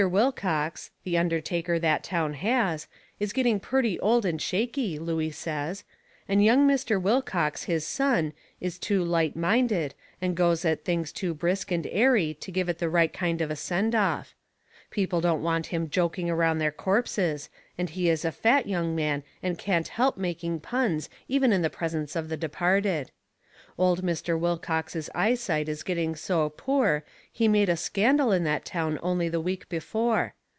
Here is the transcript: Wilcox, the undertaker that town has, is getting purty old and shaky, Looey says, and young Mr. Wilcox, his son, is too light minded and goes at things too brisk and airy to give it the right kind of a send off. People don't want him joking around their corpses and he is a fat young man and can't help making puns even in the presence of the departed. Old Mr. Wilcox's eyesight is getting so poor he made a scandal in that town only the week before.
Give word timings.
Wilcox, 0.09 0.89
the 1.03 1.15
undertaker 1.15 1.77
that 1.77 2.03
town 2.03 2.33
has, 2.33 2.87
is 3.19 3.31
getting 3.33 3.59
purty 3.59 3.99
old 3.99 4.25
and 4.25 4.41
shaky, 4.41 4.97
Looey 4.97 5.29
says, 5.31 5.83
and 6.27 6.43
young 6.43 6.67
Mr. 6.67 6.99
Wilcox, 6.99 7.65
his 7.65 7.85
son, 7.85 8.33
is 8.59 8.79
too 8.79 9.03
light 9.03 9.35
minded 9.35 9.93
and 10.19 10.35
goes 10.35 10.65
at 10.65 10.83
things 10.83 11.11
too 11.11 11.35
brisk 11.35 11.69
and 11.69 11.85
airy 11.91 12.33
to 12.33 12.51
give 12.51 12.67
it 12.67 12.79
the 12.79 12.89
right 12.89 13.13
kind 13.13 13.41
of 13.41 13.51
a 13.51 13.55
send 13.55 13.93
off. 13.93 14.33
People 14.89 15.21
don't 15.21 15.43
want 15.43 15.67
him 15.67 15.87
joking 15.87 16.31
around 16.31 16.57
their 16.57 16.71
corpses 16.71 17.49
and 17.77 17.91
he 17.91 18.09
is 18.09 18.25
a 18.25 18.31
fat 18.31 18.67
young 18.67 18.95
man 18.95 19.21
and 19.43 19.59
can't 19.59 19.89
help 19.89 20.17
making 20.17 20.61
puns 20.61 21.11
even 21.27 21.53
in 21.53 21.61
the 21.61 21.69
presence 21.69 22.15
of 22.15 22.27
the 22.27 22.35
departed. 22.37 23.11
Old 23.77 24.03
Mr. 24.03 24.37
Wilcox's 24.37 25.09
eyesight 25.15 25.69
is 25.69 25.81
getting 25.81 26.13
so 26.13 26.49
poor 26.49 27.05
he 27.31 27.47
made 27.47 27.69
a 27.69 27.77
scandal 27.77 28.31
in 28.31 28.43
that 28.43 28.65
town 28.65 28.99
only 29.01 29.29
the 29.29 29.41
week 29.41 29.67
before. 29.69 30.35